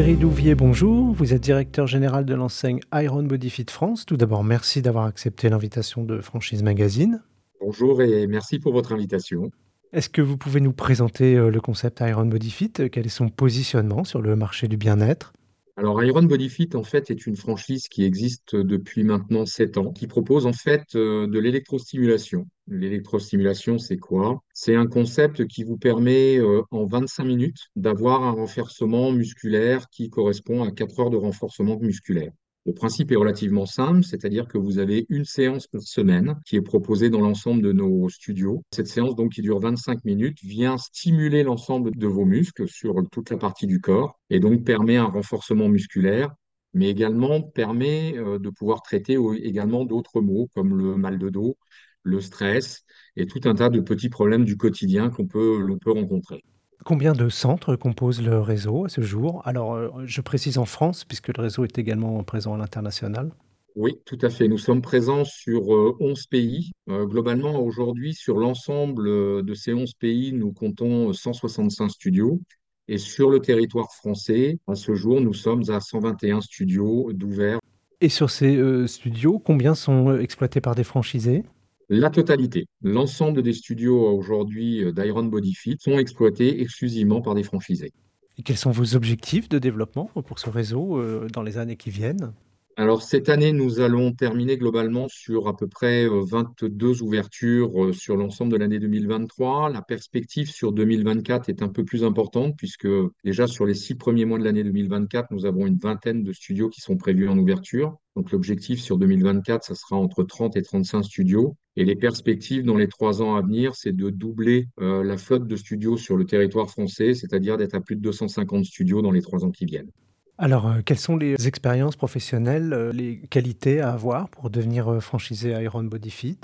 Thierry 0.00 0.16
Louvier, 0.16 0.54
bonjour. 0.54 1.12
Vous 1.12 1.34
êtes 1.34 1.42
directeur 1.42 1.86
général 1.86 2.24
de 2.24 2.34
l'enseigne 2.34 2.80
Iron 2.94 3.22
Body 3.22 3.50
Fit 3.50 3.66
France. 3.68 4.06
Tout 4.06 4.16
d'abord, 4.16 4.44
merci 4.44 4.80
d'avoir 4.80 5.04
accepté 5.04 5.50
l'invitation 5.50 6.04
de 6.04 6.22
Franchise 6.22 6.62
Magazine. 6.62 7.22
Bonjour 7.60 8.00
et 8.00 8.26
merci 8.26 8.58
pour 8.58 8.72
votre 8.72 8.92
invitation. 8.92 9.50
Est-ce 9.92 10.08
que 10.08 10.22
vous 10.22 10.38
pouvez 10.38 10.62
nous 10.62 10.72
présenter 10.72 11.36
euh, 11.36 11.50
le 11.50 11.60
concept 11.60 12.00
Iron 12.00 12.24
Body 12.24 12.50
Fit? 12.50 12.72
Quel 12.90 13.04
est 13.04 13.10
son 13.10 13.28
positionnement 13.28 14.04
sur 14.04 14.22
le 14.22 14.36
marché 14.36 14.68
du 14.68 14.78
bien-être? 14.78 15.34
Alors, 15.80 16.04
Iron 16.04 16.24
Body 16.24 16.50
Fit, 16.50 16.68
en 16.74 16.82
fait, 16.82 17.10
est 17.10 17.26
une 17.26 17.36
franchise 17.36 17.88
qui 17.88 18.04
existe 18.04 18.54
depuis 18.54 19.02
maintenant 19.02 19.46
7 19.46 19.78
ans, 19.78 19.92
qui 19.92 20.06
propose 20.06 20.44
en 20.44 20.52
fait 20.52 20.82
euh, 20.94 21.26
de 21.26 21.38
l'électrostimulation. 21.38 22.46
L'électrostimulation, 22.68 23.78
c'est 23.78 23.96
quoi? 23.96 24.42
C'est 24.52 24.74
un 24.74 24.86
concept 24.86 25.46
qui 25.46 25.64
vous 25.64 25.78
permet 25.78 26.36
euh, 26.36 26.60
en 26.70 26.84
25 26.84 27.24
minutes 27.24 27.70
d'avoir 27.76 28.24
un 28.24 28.32
renforcement 28.32 29.10
musculaire 29.10 29.88
qui 29.88 30.10
correspond 30.10 30.64
à 30.64 30.70
4 30.70 31.00
heures 31.00 31.10
de 31.10 31.16
renforcement 31.16 31.78
musculaire. 31.80 32.32
Le 32.66 32.72
principe 32.74 33.10
est 33.10 33.16
relativement 33.16 33.66
simple, 33.66 34.04
c'est-à-dire 34.04 34.46
que 34.46 34.58
vous 34.58 34.78
avez 34.78 35.06
une 35.08 35.24
séance 35.24 35.66
par 35.66 35.82
semaine 35.82 36.36
qui 36.46 36.56
est 36.56 36.62
proposée 36.62 37.08
dans 37.10 37.20
l'ensemble 37.20 37.62
de 37.62 37.72
nos 37.72 38.08
studios. 38.08 38.62
Cette 38.70 38.86
séance, 38.86 39.14
donc, 39.16 39.32
qui 39.32 39.42
dure 39.42 39.60
25 39.60 40.04
minutes, 40.04 40.38
vient 40.42 40.76
stimuler 40.76 41.42
l'ensemble 41.42 41.90
de 41.96 42.06
vos 42.06 42.24
muscles 42.26 42.68
sur 42.68 42.94
toute 43.10 43.30
la 43.30 43.38
partie 43.38 43.66
du 43.66 43.80
corps 43.80 44.18
et 44.28 44.40
donc 44.40 44.64
permet 44.64 44.96
un 44.96 45.04
renforcement 45.06 45.68
musculaire, 45.68 46.34
mais 46.74 46.88
également 46.90 47.42
permet 47.42 48.16
euh, 48.18 48.38
de 48.38 48.50
pouvoir 48.50 48.82
traiter 48.82 49.16
également 49.42 49.84
d'autres 49.84 50.20
maux 50.20 50.48
comme 50.54 50.76
le 50.76 50.96
mal 50.96 51.18
de 51.18 51.30
dos, 51.30 51.56
le 52.02 52.20
stress 52.20 52.84
et 53.16 53.26
tout 53.26 53.40
un 53.44 53.54
tas 53.54 53.70
de 53.70 53.80
petits 53.80 54.10
problèmes 54.10 54.44
du 54.44 54.56
quotidien 54.56 55.10
qu'on 55.10 55.26
peut, 55.26 55.66
peut 55.82 55.92
rencontrer. 55.92 56.44
Combien 56.84 57.12
de 57.12 57.28
centres 57.28 57.76
composent 57.76 58.22
le 58.22 58.40
réseau 58.40 58.86
à 58.86 58.88
ce 58.88 59.02
jour? 59.02 59.42
Alors, 59.44 59.74
euh, 59.74 59.90
je 60.06 60.20
précise 60.22 60.56
en 60.56 60.64
France, 60.64 61.04
puisque 61.04 61.28
le 61.28 61.42
réseau 61.42 61.64
est 61.64 61.78
également 61.78 62.22
présent 62.24 62.54
à 62.54 62.58
l'international. 62.58 63.32
Oui, 63.76 63.98
tout 64.06 64.18
à 64.22 64.30
fait. 64.30 64.48
Nous 64.48 64.58
sommes 64.58 64.80
présents 64.80 65.24
sur 65.24 65.68
11 65.68 66.00
euh, 66.00 66.14
pays. 66.30 66.72
Euh, 66.88 67.04
globalement, 67.04 67.60
aujourd'hui, 67.60 68.14
sur 68.14 68.38
l'ensemble 68.38 69.44
de 69.44 69.54
ces 69.54 69.74
11 69.74 69.92
pays, 69.94 70.32
nous 70.32 70.52
comptons 70.52 71.12
165 71.12 71.90
studios. 71.90 72.40
Et 72.88 72.98
sur 72.98 73.30
le 73.30 73.40
territoire 73.40 73.92
français, 73.92 74.58
à 74.66 74.74
ce 74.74 74.94
jour, 74.94 75.20
nous 75.20 75.34
sommes 75.34 75.62
à 75.68 75.80
121 75.80 76.40
studios 76.40 77.12
d'ouverts. 77.12 77.60
Et 78.00 78.08
sur 78.08 78.30
ces 78.30 78.58
studios, 78.88 79.38
combien 79.38 79.74
sont 79.74 80.18
exploités 80.18 80.60
par 80.60 80.74
des 80.74 80.82
franchisés? 80.82 81.44
La 81.90 82.08
totalité, 82.08 82.68
l'ensemble 82.82 83.42
des 83.42 83.52
studios 83.52 84.16
aujourd'hui 84.16 84.84
euh, 84.84 84.92
d'Iron 84.92 85.24
Body 85.24 85.54
Fit 85.54 85.76
sont 85.80 85.98
exploités 85.98 86.62
exclusivement 86.62 87.20
par 87.20 87.34
des 87.34 87.42
franchisés. 87.42 87.92
Et 88.38 88.42
quels 88.42 88.56
sont 88.56 88.70
vos 88.70 88.94
objectifs 88.94 89.48
de 89.48 89.58
développement 89.58 90.08
pour 90.24 90.38
ce 90.38 90.48
réseau 90.48 90.98
euh, 90.98 91.26
dans 91.32 91.42
les 91.42 91.58
années 91.58 91.76
qui 91.76 91.90
viennent? 91.90 92.32
Alors, 92.80 93.02
cette 93.02 93.28
année, 93.28 93.52
nous 93.52 93.80
allons 93.80 94.12
terminer 94.12 94.56
globalement 94.56 95.06
sur 95.06 95.48
à 95.48 95.54
peu 95.54 95.66
près 95.66 96.06
22 96.08 96.86
euh, 96.86 97.02
ouvertures 97.02 97.84
euh, 97.84 97.92
sur 97.92 98.16
l'ensemble 98.16 98.52
de 98.52 98.56
l'année 98.56 98.78
2023. 98.78 99.68
La 99.68 99.82
perspective 99.82 100.48
sur 100.48 100.72
2024 100.72 101.50
est 101.50 101.60
un 101.60 101.68
peu 101.68 101.84
plus 101.84 102.04
importante 102.04 102.54
puisque 102.56 102.88
déjà 103.22 103.46
sur 103.46 103.66
les 103.66 103.74
six 103.74 103.96
premiers 103.96 104.24
mois 104.24 104.38
de 104.38 104.44
l'année 104.44 104.64
2024, 104.64 105.30
nous 105.30 105.44
avons 105.44 105.66
une 105.66 105.76
vingtaine 105.76 106.22
de 106.22 106.32
studios 106.32 106.70
qui 106.70 106.80
sont 106.80 106.96
prévus 106.96 107.28
en 107.28 107.36
ouverture. 107.36 107.98
Donc, 108.16 108.32
l'objectif 108.32 108.80
sur 108.80 108.98
2024, 108.98 109.64
ça 109.64 109.74
sera 109.74 109.96
entre 109.96 110.24
30 110.24 110.56
et 110.56 110.62
35 110.62 111.02
studios. 111.04 111.56
Et 111.76 111.84
les 111.84 111.94
perspectives 111.94 112.64
dans 112.64 112.76
les 112.76 112.88
trois 112.88 113.22
ans 113.22 113.36
à 113.36 113.42
venir, 113.42 113.76
c'est 113.76 113.92
de 113.92 114.10
doubler 114.10 114.68
euh, 114.80 115.04
la 115.04 115.16
flotte 115.16 115.46
de 115.46 115.56
studios 115.56 115.96
sur 115.96 116.16
le 116.16 116.24
territoire 116.24 116.68
français, 116.68 117.14
c'est-à-dire 117.14 117.56
d'être 117.56 117.74
à 117.74 117.80
plus 117.80 117.96
de 117.96 118.00
250 118.00 118.64
studios 118.64 119.02
dans 119.02 119.12
les 119.12 119.22
trois 119.22 119.44
ans 119.44 119.50
qui 119.50 119.64
viennent. 119.64 119.90
Alors, 120.38 120.66
euh, 120.66 120.80
quelles 120.84 120.98
sont 120.98 121.16
les 121.16 121.46
expériences 121.46 121.96
professionnelles, 121.96 122.72
euh, 122.72 122.92
les 122.92 123.20
qualités 123.30 123.80
à 123.80 123.92
avoir 123.92 124.28
pour 124.28 124.50
devenir 124.50 125.00
franchisé 125.00 125.50
Iron 125.62 125.84
Body 125.84 126.10
Fit? 126.10 126.38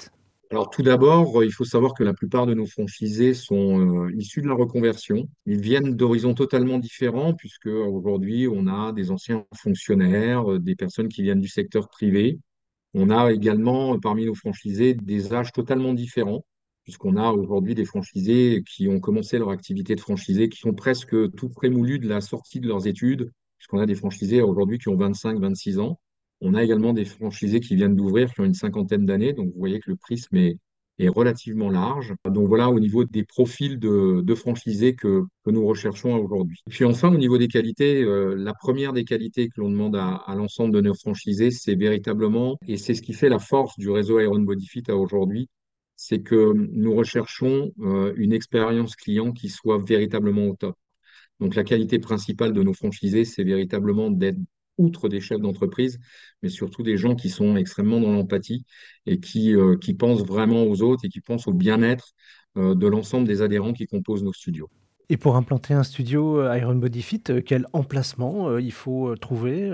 Alors 0.50 0.70
tout 0.70 0.82
d'abord, 0.82 1.42
il 1.42 1.52
faut 1.52 1.64
savoir 1.64 1.92
que 1.92 2.04
la 2.04 2.14
plupart 2.14 2.46
de 2.46 2.54
nos 2.54 2.66
franchisés 2.66 3.34
sont 3.34 4.08
issus 4.10 4.42
de 4.42 4.48
la 4.48 4.54
reconversion. 4.54 5.28
Ils 5.44 5.60
viennent 5.60 5.96
d'horizons 5.96 6.34
totalement 6.34 6.78
différents 6.78 7.34
puisque 7.34 7.66
aujourd'hui, 7.66 8.46
on 8.48 8.66
a 8.68 8.92
des 8.92 9.10
anciens 9.10 9.44
fonctionnaires, 9.54 10.60
des 10.60 10.76
personnes 10.76 11.08
qui 11.08 11.22
viennent 11.22 11.40
du 11.40 11.48
secteur 11.48 11.88
privé. 11.88 12.38
On 12.94 13.10
a 13.10 13.32
également 13.32 13.98
parmi 13.98 14.26
nos 14.26 14.34
franchisés 14.34 14.94
des 14.94 15.32
âges 15.34 15.52
totalement 15.52 15.94
différents 15.94 16.44
puisqu'on 16.84 17.16
a 17.16 17.32
aujourd'hui 17.32 17.74
des 17.74 17.84
franchisés 17.84 18.62
qui 18.68 18.88
ont 18.88 19.00
commencé 19.00 19.38
leur 19.38 19.50
activité 19.50 19.96
de 19.96 20.00
franchisé, 20.00 20.48
qui 20.48 20.58
sont 20.60 20.74
presque 20.74 21.16
tout 21.34 21.48
prémoulus 21.48 21.98
de 21.98 22.08
la 22.08 22.20
sortie 22.20 22.60
de 22.60 22.68
leurs 22.68 22.86
études 22.86 23.32
puisqu'on 23.58 23.80
a 23.80 23.86
des 23.86 23.96
franchisés 23.96 24.42
aujourd'hui 24.42 24.78
qui 24.78 24.88
ont 24.88 24.96
25, 24.96 25.40
26 25.40 25.80
ans. 25.80 25.98
On 26.46 26.54
a 26.54 26.62
également 26.62 26.92
des 26.92 27.04
franchisés 27.04 27.58
qui 27.58 27.74
viennent 27.74 27.96
d'ouvrir, 27.96 28.32
qui 28.32 28.40
ont 28.40 28.44
une 28.44 28.54
cinquantaine 28.54 29.04
d'années. 29.04 29.32
Donc, 29.32 29.46
vous 29.46 29.58
voyez 29.58 29.80
que 29.80 29.90
le 29.90 29.96
prisme 29.96 30.36
est, 30.36 30.58
relativement 31.08 31.70
large. 31.70 32.14
Donc, 32.24 32.46
voilà 32.46 32.70
au 32.70 32.78
niveau 32.78 33.04
des 33.04 33.24
profils 33.24 33.80
de, 33.80 34.34
franchisés 34.36 34.94
que, 34.94 35.24
nous 35.46 35.66
recherchons 35.66 36.14
aujourd'hui. 36.14 36.60
Puis 36.70 36.84
enfin, 36.84 37.12
au 37.12 37.18
niveau 37.18 37.36
des 37.36 37.48
qualités, 37.48 38.00
euh, 38.02 38.36
la 38.36 38.54
première 38.54 38.92
des 38.92 39.04
qualités 39.04 39.48
que 39.48 39.60
l'on 39.60 39.70
demande 39.70 39.96
à, 39.96 40.22
l'ensemble 40.36 40.72
de 40.72 40.80
nos 40.80 40.94
franchisés, 40.94 41.50
c'est 41.50 41.74
véritablement, 41.74 42.56
et 42.68 42.76
c'est 42.76 42.94
ce 42.94 43.02
qui 43.02 43.12
fait 43.12 43.28
la 43.28 43.40
force 43.40 43.76
du 43.76 43.90
réseau 43.90 44.20
Iron 44.20 44.38
Body 44.38 44.66
Fit 44.66 44.84
à 44.88 44.94
aujourd'hui, 44.96 45.48
c'est 45.96 46.20
que 46.22 46.52
nous 46.54 46.94
recherchons 46.94 47.72
euh, 47.80 48.12
une 48.16 48.32
expérience 48.32 48.94
client 48.94 49.32
qui 49.32 49.48
soit 49.48 49.82
véritablement 49.84 50.46
au 50.46 50.54
top. 50.54 50.76
Donc 51.40 51.54
la 51.56 51.64
qualité 51.64 51.98
principale 51.98 52.52
de 52.52 52.62
nos 52.62 52.72
franchisés, 52.72 53.24
c'est 53.24 53.44
véritablement 53.44 54.10
d'être 54.10 54.38
outre 54.78 55.08
des 55.08 55.20
chefs 55.20 55.40
d'entreprise, 55.40 55.98
mais 56.42 56.48
surtout 56.48 56.82
des 56.82 56.96
gens 56.96 57.14
qui 57.14 57.28
sont 57.28 57.56
extrêmement 57.56 58.00
dans 58.00 58.12
l'empathie 58.12 58.64
et 59.06 59.20
qui, 59.20 59.54
euh, 59.54 59.76
qui 59.76 59.94
pensent 59.94 60.24
vraiment 60.24 60.64
aux 60.64 60.82
autres 60.82 61.04
et 61.04 61.08
qui 61.08 61.20
pensent 61.20 61.46
au 61.46 61.52
bien-être 61.52 62.12
euh, 62.56 62.74
de 62.74 62.86
l'ensemble 62.86 63.26
des 63.26 63.42
adhérents 63.42 63.72
qui 63.72 63.86
composent 63.86 64.24
nos 64.24 64.32
studios. 64.32 64.68
Et 65.08 65.16
pour 65.16 65.36
implanter 65.36 65.72
un 65.72 65.84
studio 65.84 66.40
euh, 66.40 66.58
Iron 66.58 66.74
Body 66.74 67.02
Fit, 67.02 67.22
quel 67.44 67.66
emplacement 67.72 68.58
il 68.58 68.72
faut 68.72 69.14
trouver 69.16 69.70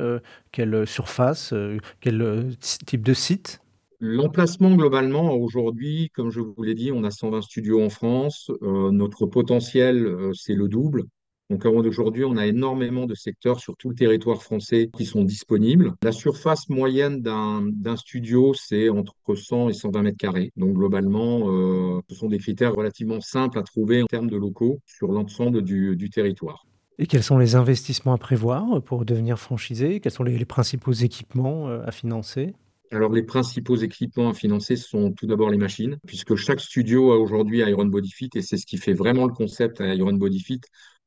Quelle 0.51 0.87
surface 0.87 1.55
Quel 2.01 2.57
type 2.87 3.03
de 3.03 3.15
site? 3.15 3.61
L'emplacement, 4.05 4.75
globalement, 4.75 5.33
aujourd'hui, 5.35 6.11
comme 6.13 6.31
je 6.31 6.41
vous 6.41 6.63
l'ai 6.63 6.75
dit, 6.75 6.91
on 6.91 7.05
a 7.05 7.11
120 7.13 7.41
studios 7.41 7.83
en 7.83 7.89
France. 7.89 8.51
notre 8.61 9.27
potentiel, 9.27 10.33
c'est 10.35 10.55
le 10.55 10.69
double. 10.69 11.05
Donc 11.53 11.87
aujourd'hui, 11.87 12.25
on 12.25 12.39
a 12.39 12.47
énormément 12.47 13.05
de 13.05 13.15
secteurs 13.15 13.61
sur 13.61 13.77
tout 13.77 13.91
le 13.91 13.95
territoire 13.95 14.43
français 14.43 14.89
qui 14.97 15.05
sont 15.05 15.23
disponibles. 15.23 15.93
La 16.03 16.13
surface 16.13 16.71
moyenne 16.71 17.21
d'un 17.21 17.97
studio, 17.97 18.55
c'est 18.55 18.89
entre 18.89 19.15
100 19.35 19.69
et 19.69 19.75
120 19.75 20.03
mètres 20.03 20.17
carrés. 20.17 20.51
Donc 20.57 20.73
globalement, 20.73 21.51
euh, 21.51 22.01
ce 22.09 22.17
sont 22.17 22.29
des 22.29 22.39
critères 22.39 22.75
relativement 22.75 23.21
simples 23.21 23.59
à 23.59 23.63
trouver 23.63 24.03
en 24.03 24.07
termes 24.07 24.31
de 24.31 24.37
locaux 24.37 24.81
sur 24.87 25.13
l'ensemble 25.13 25.61
du, 25.63 26.11
territoire. 26.11 26.65
Et 26.99 27.07
quels 27.07 27.23
sont 27.23 27.37
les 27.37 27.55
investissements 27.55 28.15
à 28.15 28.19
prévoir 28.19 28.83
pour 28.83 29.05
devenir 29.05 29.39
franchisé? 29.39 30.01
Quels 30.01 30.13
sont 30.13 30.25
les, 30.25 30.45
principaux 30.47 30.93
équipements 30.93 31.69
euh, 31.69 31.83
à 31.85 31.91
financer? 31.91 32.55
Alors, 32.93 33.11
les 33.11 33.23
principaux 33.23 33.77
équipements 33.77 34.29
à 34.29 34.35
financer 34.35 34.77
sont 34.77 35.13
tout 35.13 35.27
d'abord 35.27 35.49
les 35.49 35.57
machines, 35.57 35.97
puisque 36.07 36.35
chaque 36.37 36.61
studio 36.61 37.13
a 37.13 37.19
aujourd'hui 37.19 37.61
Iron 37.61 37.87
Body 37.87 38.11
Fit, 38.11 38.29
et 38.35 38.43
c'est 38.43 38.59
ce 38.59 38.67
qui 38.67 38.77
fait 38.77 38.93
vraiment 38.93 39.27
le 39.27 39.33
concept 39.33 39.81
à 39.81 39.95
Iron 39.95 40.13
Body 40.13 40.41
Fit. 40.41 40.61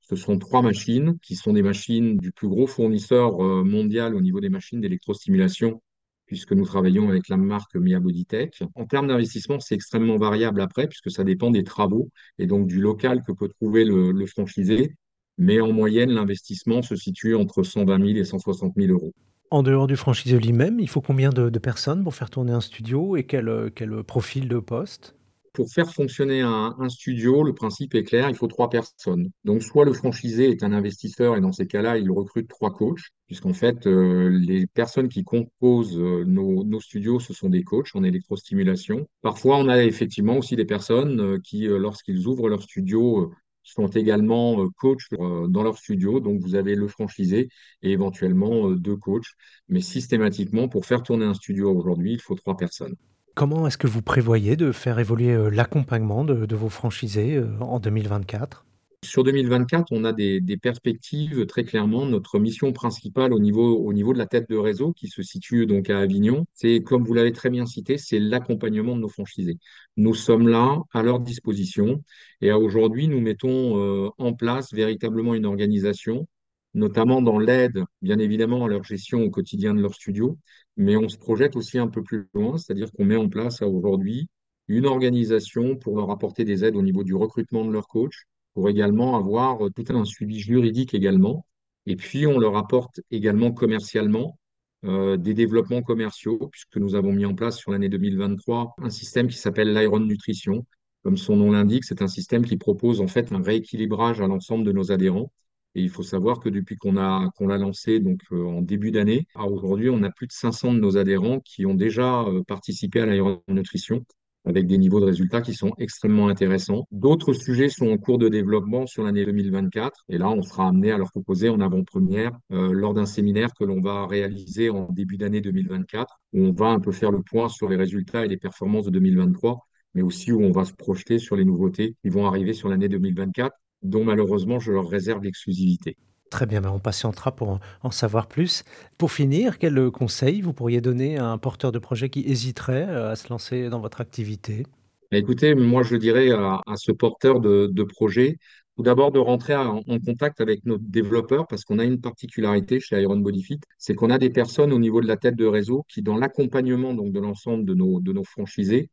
Ce 0.08 0.16
sont 0.16 0.38
trois 0.38 0.62
machines 0.62 1.18
qui 1.20 1.36
sont 1.36 1.54
des 1.54 1.64
machines 1.64 2.18
du 2.18 2.32
plus 2.32 2.48
gros 2.48 2.68
fournisseur 2.68 3.44
euh, 3.44 3.64
mondial 3.64 4.14
au 4.14 4.22
niveau 4.22 4.40
des 4.40 4.50
machines 4.50 4.80
d'électrostimulation, 4.80 5.82
puisque 6.28 6.52
nous 6.52 6.64
travaillons 6.64 7.10
avec 7.10 7.28
la 7.28 7.38
marque 7.38 7.76
Mia 7.76 8.00
Bodytech. 8.00 8.62
En 8.76 8.86
termes 8.86 9.08
d'investissement, 9.08 9.60
c'est 9.60 9.74
extrêmement 9.74 10.18
variable 10.18 10.62
après, 10.62 10.88
puisque 10.88 11.10
ça 11.10 11.24
dépend 11.24 11.50
des 11.50 11.64
travaux 11.64 12.12
et 12.38 12.46
donc 12.46 12.68
du 12.68 12.80
local 12.80 13.24
que 13.24 13.32
peut 13.32 13.50
trouver 13.50 13.84
le, 13.84 14.26
franchisé. 14.28 14.96
Mais 15.40 15.60
en 15.60 15.74
moyenne, 15.74 16.12
l'investissement 16.12 16.84
se 16.84 16.96
situe 16.96 17.36
entre 17.36 17.64
120 17.64 17.98
000 17.98 18.10
et 18.20 18.26
160 18.26 18.74
000 18.78 18.94
euros. 18.94 19.12
En 19.50 19.64
dehors 19.64 19.88
du 19.88 19.96
franchisé 19.96 20.38
lui-même, 20.38 20.80
il 20.80 20.88
faut 20.88 21.02
combien 21.02 21.32
de, 21.32 21.50
personnes 21.58 22.04
pour 22.04 22.14
faire 22.14 22.30
tourner 22.30 22.52
un 22.52 22.62
studio 22.62 23.16
et 23.16 23.24
quel, 23.24 23.72
quel 23.74 24.04
profil 24.04 24.50
de 24.50 24.60
poste? 24.60 25.16
Pour 25.56 25.72
faire 25.72 25.92
fonctionner 25.92 26.42
un, 26.42 26.90
studio, 26.90 27.44
le 27.44 27.54
principe 27.54 27.96
est 27.96 28.04
clair, 28.04 28.30
il 28.30 28.36
faut 28.36 28.48
trois 28.48 28.70
personnes. 28.70 29.32
Donc, 29.44 29.64
soit 29.64 29.86
le 29.86 29.94
franchisé 29.94 30.50
est 30.50 30.64
un 30.64 30.74
investisseur 30.74 31.36
et 31.36 31.42
dans 31.42 31.54
ces 31.54 31.66
cas-là, 31.66 31.98
il 31.98 32.12
recrute 32.12 32.48
trois 32.48 32.72
coachs, 32.72 33.02
puisqu'en 33.26 33.54
fait, 33.54 33.88
euh, 33.88 34.30
les 34.30 34.68
personnes 34.68 35.10
qui 35.10 35.24
composent 35.24 35.98
euh, 35.98 36.24
nos, 36.26 36.80
studios, 36.80 37.20
ce 37.20 37.34
sont 37.34 37.50
des 37.50 37.64
coachs 37.64 37.96
en 37.96 38.04
électrostimulation. 38.04 39.08
Parfois, 39.22 39.58
on 39.58 39.70
a 39.70 39.84
effectivement 39.84 40.38
aussi 40.38 40.56
des 40.56 40.66
personnes 40.66 41.20
euh, 41.22 41.40
qui, 41.44 41.66
lorsqu'ils 41.68 42.28
ouvrent 42.28 42.50
leur 42.50 42.62
studio, 42.62 43.34
sont 43.64 43.88
également 43.88 44.68
coachs 44.78 45.10
dans 45.18 45.64
leur 45.64 45.78
studio. 45.78 46.20
Donc, 46.20 46.40
vous 46.42 46.56
avez 46.56 46.76
le 46.76 46.88
franchisé 46.88 47.50
et 47.82 47.92
éventuellement 47.92 48.70
deux 48.72 48.98
coachs. 48.98 49.32
Mais 49.70 49.82
systématiquement, 49.82 50.68
pour 50.70 50.86
faire 50.86 51.02
tourner 51.02 51.26
un 51.26 51.34
studio 51.34 51.76
aujourd'hui, 51.76 52.14
il 52.14 52.22
faut 52.22 52.36
trois 52.36 52.58
personnes. 52.58 52.96
Comment 53.36 53.68
est-ce 53.68 53.78
que 53.78 53.88
vous 53.88 54.02
prévoyez 54.02 54.56
de 54.56 54.72
faire 54.72 54.98
évoluer 54.98 55.34
euh, 55.34 55.50
l'accompagnement 55.50 56.24
de, 56.24 56.56
vos 56.56 56.70
franchisés 56.70 57.36
euh, 57.36 57.60
en 57.60 57.82
2024 57.82 58.66
Sur 59.04 59.26
2024, 59.26 59.88
on 59.92 60.06
a 60.06 60.14
des, 60.14 60.42
perspectives 60.56 61.46
très 61.46 61.66
clairement. 61.66 62.06
Notre 62.06 62.40
mission 62.40 62.72
principale 62.72 63.34
au 63.34 63.40
niveau, 63.40 63.76
au 63.76 63.92
niveau 63.92 64.14
de 64.14 64.20
la 64.20 64.26
tête 64.26 64.50
de 64.50 64.56
réseau 64.56 64.94
qui 64.94 65.10
se 65.10 65.22
situe 65.22 65.66
donc 65.66 65.90
à 65.90 66.00
Avignon, 66.00 66.46
c'est, 66.54 66.80
comme 66.80 67.04
vous 67.04 67.14
l'avez 67.14 67.34
très 67.34 67.50
bien 67.50 67.66
cité, 67.66 67.98
c'est 67.98 68.20
l'accompagnement 68.20 68.96
de 68.96 69.02
nos 69.02 69.10
franchisés. 69.10 69.58
Nous 69.98 70.14
sommes 70.14 70.48
là 70.48 70.80
à 70.94 71.04
leur 71.04 71.20
disposition 71.20 72.02
et 72.40 72.54
aujourd'hui, 72.54 73.10
nous 73.10 73.20
mettons 73.20 73.78
euh, 73.78 74.10
en 74.18 74.32
place 74.32 74.74
véritablement 74.74 75.34
une 75.34 75.46
organisation, 75.46 76.26
notamment 76.76 77.22
dans 77.22 77.40
l'aide, 77.40 77.84
bien 78.02 78.20
évidemment, 78.20 78.66
à 78.66 78.68
leur 78.68 78.84
gestion 78.84 79.24
au 79.24 79.32
quotidien 79.32 79.74
de 79.74 79.82
leur 79.82 79.96
studio, 79.96 80.38
mais 80.78 80.98
on 80.98 81.10
se 81.10 81.18
projette 81.18 81.56
aussi 81.56 81.80
un 81.80 81.88
peu 81.88 82.04
plus 82.04 82.28
loin, 82.34 82.58
c'est-à-dire 82.58 82.92
qu'on 82.92 83.06
met 83.06 83.16
en 83.16 83.30
place 83.30 83.62
aujourd'hui 83.62 84.28
une 84.68 84.86
organisation 84.86 85.76
pour 85.78 85.96
leur 85.98 86.12
apporter 86.12 86.44
des 86.44 86.66
aides 86.66 86.76
au 86.76 86.82
niveau 86.82 87.04
du 87.04 87.16
recrutement 87.16 87.66
de 87.66 87.72
leurs 87.72 87.88
coachs 87.88 88.26
pour 88.54 88.70
également 88.70 89.16
avoir 89.18 89.66
euh, 89.66 89.70
tout 89.70 89.86
un 89.90 90.06
suivi 90.06 90.40
juridique 90.40 90.94
également. 90.94 91.46
Et 91.86 91.96
puis, 91.96 92.28
on 92.28 92.40
leur 92.40 92.58
apporte 92.58 93.00
également 93.12 93.52
commercialement 93.52 94.38
euh, 94.86 95.18
des 95.18 95.34
développements 95.34 95.82
commerciaux, 95.82 96.50
puisque 96.52 96.78
nous 96.78 96.96
avons 96.96 97.14
mis 97.14 97.26
en 97.26 97.36
place 97.36 97.58
sur 97.58 97.72
l'année 97.72 97.90
2023 97.90 98.76
un 98.82 98.90
système 98.90 99.28
qui 99.28 99.38
s'appelle 99.38 99.74
l'Iron 99.74 100.00
Nutrition. 100.00 100.66
Comme 101.04 101.18
son 101.18 101.36
nom 101.36 101.52
l'indique, 101.52 101.84
c'est 101.86 102.02
un 102.02 102.08
système 102.08 102.46
qui 102.46 102.58
propose 102.58 103.02
en 103.02 103.08
fait 103.08 103.32
un 103.32 103.42
rééquilibrage 103.42 104.22
à 104.22 104.28
l'ensemble 104.28 104.66
de 104.66 104.72
nos 104.72 104.92
adhérents. 104.92 105.32
Et 105.76 105.82
il 105.82 105.90
faut 105.90 106.04
savoir 106.04 106.40
que 106.40 106.50
depuis 106.50 106.78
qu'on 106.78 106.94
l'a 106.94 107.58
lancé 107.58 108.00
donc 108.00 108.22
euh, 108.32 108.46
en 108.46 108.62
début 108.62 108.92
d'année, 108.92 109.28
à 109.36 109.46
aujourd'hui, 109.46 109.90
on 109.90 110.04
a 110.04 110.10
plus 110.10 110.28
de 110.28 110.32
500 110.32 110.74
de 110.74 110.80
nos 110.80 110.98
adhérents 110.98 111.42
qui 111.42 111.66
ont 111.66 111.74
déjà 111.74 112.24
euh, 112.24 112.44
participé 112.48 113.02
à 113.02 113.06
l'Iron 113.06 113.42
Nutrition 113.50 114.04
avec 114.46 114.68
des 114.68 114.78
niveaux 114.78 115.00
de 115.00 115.06
résultats 115.06 115.42
qui 115.42 115.54
sont 115.54 115.74
extrêmement 115.80 116.28
intéressants. 116.28 116.88
D'autres 116.92 117.34
sujets 117.34 117.70
sont 117.70 117.90
en 117.90 117.98
cours 117.98 118.20
de 118.20 118.30
développement 118.30 118.86
sur 118.86 119.04
l'année 119.04 119.26
2024 119.26 120.06
et 120.10 120.18
là, 120.18 120.30
on 120.30 120.44
sera 120.44 120.68
amené 120.68 120.92
à 120.92 120.98
leur 120.98 121.12
proposer 121.12 121.50
en 121.50 121.60
avant-première 121.60 122.32
euh, 122.52 122.72
lors 122.72 122.94
d'un 122.94 123.06
séminaire 123.08 123.50
que 123.54 123.66
l'on 123.66 123.82
va 123.82 124.06
réaliser 124.06 124.70
en 124.70 124.92
début 124.92 125.18
d'année 125.18 125.42
2024 125.42 126.20
où 126.34 126.46
on 126.46 126.52
va 126.52 126.68
un 126.68 126.80
peu 126.80 126.92
faire 126.92 127.12
le 127.12 127.22
point 127.22 127.50
sur 127.50 127.70
les 127.70 127.76
résultats 127.76 128.24
et 128.24 128.28
les 128.28 128.38
performances 128.38 128.86
de 128.86 128.92
2023 128.92 129.60
mais 129.96 130.02
aussi 130.02 130.32
où 130.32 130.44
on 130.44 130.52
va 130.52 130.66
se 130.66 130.74
projeter 130.74 131.20
sur 131.20 131.36
les 131.36 131.46
nouveautés 131.46 131.96
qui 132.02 132.10
vont 132.10 132.28
arriver 132.28 132.54
sur 132.54 132.70
l'année 132.70 132.90
2024 132.90 133.56
dont 133.90 134.04
malheureusement 134.04 134.60
je 134.60 134.72
leur 134.72 134.88
réserve 134.90 135.24
l'exclusivité. 135.24 135.98
Très 136.30 136.46
bien, 136.46 136.62
ben, 136.62 136.70
on 136.70 136.80
patientera 136.80 137.36
pour 137.36 137.50
en 137.50 137.60
en 137.82 137.90
savoir 137.92 138.28
plus. 138.28 138.64
Pour 139.00 139.12
finir, 139.12 139.58
quel, 139.58 139.90
conseil 139.92 140.42
vous 140.42 140.54
pourriez 140.54 140.80
donner 140.82 141.18
à 141.18 141.26
un 141.28 141.38
porteur 141.40 141.72
de 141.72 141.80
projet 141.80 142.10
qui 142.10 142.22
hésiterait, 142.28 142.86
heu, 142.88 143.06
à 143.08 143.16
se 143.16 143.30
lancer 143.30 143.70
dans 143.70 143.80
votre 143.80 144.02
activité? 144.02 144.66
Bah, 145.12 145.18
Écoutez, 145.18 145.56
moi 145.56 145.84
je 145.84 145.96
dirais 145.96 146.32
à, 146.32 146.62
à 146.66 146.76
ce 146.78 146.92
porteur 146.92 147.40
de, 147.40 147.68
de 147.72 147.84
projet, 147.84 148.38
tout 148.76 148.84
d'abord 148.84 149.12
de 149.12 149.20
rentrer 149.20 149.56
en, 149.56 149.82
en 149.88 150.00
contact 150.00 150.42
avec 150.42 150.66
nos 150.66 150.78
développeurs 150.78 151.48
parce 151.48 151.64
qu'on 151.64 151.80
a 151.80 151.84
une 151.86 152.02
particularité 152.02 152.80
chez 152.80 153.02
Iron 153.02 153.18
Body 153.18 153.44
Fit, 153.44 153.60
c'est 153.78 153.94
qu'on 153.96 154.10
a 154.10 154.18
des 154.18 154.30
personnes 154.30 154.74
au 154.74 154.80
niveau 154.80 155.02
de 155.02 155.08
la 155.08 155.18
tête 155.18 155.36
de 155.36 155.46
réseau 155.46 155.86
qui, 155.88 156.02
dans 156.02 156.18
l'accompagnement 156.18 156.94
donc 156.94 157.14
de 157.14 157.20
l'ensemble 157.20 157.66
de 157.66 157.74
nos, 157.74 158.00
de 158.00 158.12
nos 158.14 158.24
franchisés, 158.24 158.90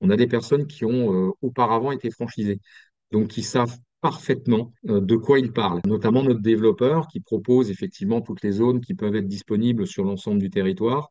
on 0.00 0.10
a 0.10 0.16
des 0.16 0.26
personnes 0.26 0.66
qui 0.66 0.84
ont 0.84 1.28
euh, 1.28 1.32
auparavant 1.42 1.92
été 1.92 2.10
franchisées, 2.10 2.60
donc 3.12 3.28
qui 3.28 3.42
savent 3.42 3.76
parfaitement 4.04 4.74
euh, 4.90 5.00
de 5.00 5.16
quoi 5.16 5.38
ils 5.38 5.50
parlent, 5.50 5.80
notamment 5.86 6.22
notre 6.22 6.42
développeur 6.42 7.08
qui 7.08 7.20
propose 7.20 7.70
effectivement 7.70 8.20
toutes 8.20 8.42
les 8.42 8.52
zones 8.52 8.82
qui 8.82 8.92
peuvent 8.92 9.16
être 9.16 9.26
disponibles 9.26 9.86
sur 9.86 10.04
l'ensemble 10.04 10.40
du 10.40 10.50
territoire. 10.50 11.10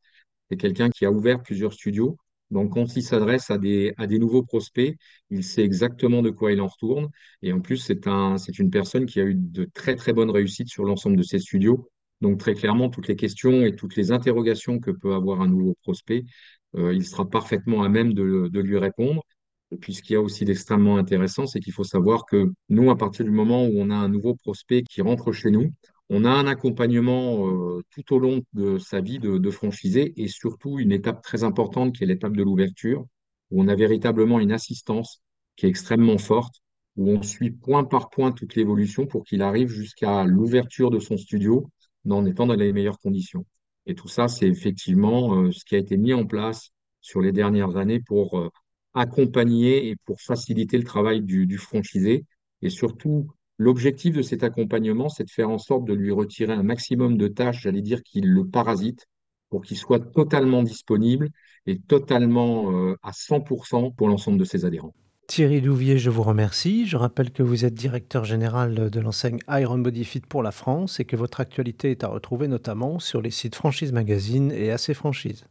C'est 0.52 0.58
quelqu'un 0.58 0.92
qui 0.92 1.04
a 1.04 1.12
ouvert 1.12 1.42
plusieurs 1.42 1.74
studios. 1.74 2.18
Donc, 2.52 2.74
quand 2.74 2.96
il 2.96 3.02
s'adresse 3.02 3.50
à 3.50 3.58
des, 3.58 3.96
nouveaux 4.20 4.44
prospects, 4.44 4.96
il 5.32 5.44
sait 5.44 5.64
exactement 5.64 6.22
de 6.22 6.30
quoi 6.30 6.52
il 6.52 6.62
en 6.62 6.68
retourne. 6.68 7.10
Et 7.42 7.52
en 7.52 7.62
plus, 7.62 7.78
c'est 7.78 8.06
un, 8.06 8.38
c'est 8.38 8.60
une 8.60 8.70
personne 8.70 9.08
qui 9.08 9.20
a 9.20 9.24
eu 9.24 9.34
de 9.34 9.68
très, 9.74 9.96
très 9.96 10.14
bonnes 10.14 10.30
réussites 10.30 10.70
sur 10.70 10.86
l'ensemble 10.86 11.16
de 11.18 11.24
ses 11.24 11.40
studios. 11.40 11.90
Donc, 12.22 12.38
très 12.38 12.54
clairement, 12.54 12.90
toutes 12.90 13.08
les 13.08 13.16
questions 13.16 13.66
et 13.66 13.76
toutes 13.76 13.96
les 13.96 14.12
interrogations 14.12 14.78
que 14.80 14.92
peut 14.92 15.16
avoir 15.16 15.42
un 15.42 15.48
nouveau 15.48 15.76
prospect, 15.82 16.26
euh, 16.76 16.94
il 16.94 17.08
sera 17.08 17.28
parfaitement 17.28 17.82
à 17.82 17.90
même 17.90 18.14
de 18.14 18.60
lui 18.60 18.78
répondre. 18.78 19.24
Et 19.74 19.78
puis, 19.78 19.96
ce 19.96 20.04
qu'il 20.04 20.14
y 20.14 20.18
a 20.18 20.22
aussi 20.22 20.46
d'extrêmement 20.46 20.98
intéressant, 20.98 21.48
c'est 21.48 21.60
qu'il 21.60 21.74
faut 21.74 21.84
savoir 21.84 22.26
que 22.28 22.52
nous, 22.70 22.92
à 22.92 22.98
partir 22.98 23.26
du 23.26 23.32
moment 23.32 23.66
où 23.66 23.72
on 23.76 23.90
a 23.90 23.96
un 23.96 24.08
nouveau 24.08 24.36
prospect 24.36 24.84
qui 24.84 25.02
rentre 25.02 25.32
chez 25.32 25.50
nous, 25.50 25.74
on 26.10 26.26
a 26.26 26.30
un 26.30 26.46
accompagnement 26.46 27.48
euh, 27.48 27.82
tout 27.90 28.14
au 28.14 28.20
long 28.20 28.42
de 28.54 28.78
sa 28.78 29.02
vie 29.02 29.18
de, 29.18 29.40
de 29.40 29.50
franchisé 29.50 30.14
et 30.16 30.28
surtout 30.28 30.78
une 30.78 30.92
étape 30.92 31.24
très 31.24 31.44
importante 31.44 31.96
qui 31.96 32.04
est 32.04 32.08
l'étape 32.08 32.36
de 32.38 32.44
l'ouverture, 32.44 33.04
où 33.50 33.64
on 33.64 33.68
a 33.68 33.74
véritablement 33.74 34.40
une 34.40 34.52
assistance 34.52 35.22
qui 35.56 35.66
est 35.66 35.70
extrêmement 35.70 36.20
forte, 36.20 36.54
où 36.96 37.10
on 37.10 37.24
suit 37.24 37.50
point 37.50 37.84
par 37.84 38.12
point 38.12 38.32
toute 38.32 38.54
l'évolution 38.56 39.08
pour 39.08 39.24
qu'il 39.24 39.42
arrive 39.42 39.70
jusqu'à 39.70 40.24
l'ouverture 40.24 40.92
de 40.92 41.00
son 41.00 41.18
studio 41.18 41.68
en 42.08 42.26
étant 42.28 42.46
dans 42.46 42.54
les 42.54 42.74
meilleures 42.74 43.00
conditions. 43.00 43.48
Et 43.88 43.96
tout 43.96 44.08
ça, 44.08 44.28
c'est 44.28 44.48
effectivement 44.48 45.36
euh, 45.36 45.52
ce 45.52 45.66
qui 45.66 45.74
a 45.74 45.80
été 45.80 45.98
mis 45.98 46.14
en 46.14 46.28
place 46.28 46.70
sur 47.02 47.22
les 47.22 47.32
dernières 47.32 47.76
années 47.76 48.02
pour 48.02 48.38
euh, 48.38 48.50
accompagner 48.94 49.90
et 49.90 49.96
pour 50.06 50.22
faciliter 50.22 50.78
le 50.78 50.84
travail 50.84 51.22
du, 51.22 51.58
franchisé. 51.58 52.26
Et 52.62 52.70
surtout, 52.70 53.32
l'objectif 53.58 54.16
de 54.16 54.22
cet 54.22 54.44
accompagnement, 54.44 55.10
c'est 55.10 55.26
de 55.26 55.32
faire 55.32 55.50
en 55.50 55.58
sorte 55.58 55.86
de 55.86 55.94
lui 55.94 56.12
retirer 56.12 56.54
un 56.54 56.64
maximum 56.64 57.18
de 57.18 57.28
tâches, 57.28 57.62
j'allais 57.64 57.82
dire, 57.82 58.04
qui 58.04 58.22
le 58.22 58.46
parasitent, 58.46 59.08
pour 59.50 59.64
qu'il 59.64 59.78
soit 59.78 60.00
totalement 60.00 60.64
disponible 60.64 61.30
et 61.66 61.80
totalement 61.80 62.72
euh, 62.72 62.96
à 63.04 63.12
100% 63.12 63.94
pour 63.96 64.08
l'ensemble 64.08 64.38
de 64.38 64.46
ses 64.46 64.66
adhérents. 64.66 64.94
Thierry 65.28 65.62
Louvier, 65.62 65.98
je 65.98 66.10
vous 66.10 66.22
remercie. 66.22 66.86
Je 66.86 66.98
rappelle 66.98 67.32
que 67.32 67.44
vous 67.44 67.66
êtes 67.66 67.74
directeur 67.74 68.26
général 68.26 68.90
de 68.90 69.00
l'enseigne 69.00 69.40
Iron 69.48 69.80
Body 69.80 70.22
pour 70.28 70.44
la 70.44 70.52
France 70.52 71.00
et 71.00 71.06
que 71.06 71.16
votre 71.16 71.40
actualité 71.40 71.92
est 71.92 72.04
à 72.04 72.08
retrouver 72.08 72.48
notamment 72.48 73.00
sur 73.00 73.22
les 73.22 73.32
sites 73.32 73.56
Franchise 73.56 73.94
Magazine 73.94 74.52
et 74.52 74.72
AC 74.72 74.94
Franchise. 74.94 75.42